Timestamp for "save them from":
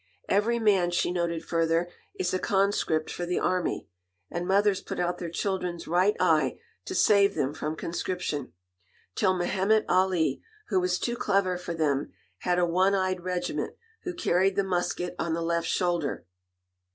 6.95-7.75